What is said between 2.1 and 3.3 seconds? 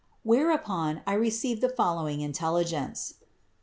intelligence.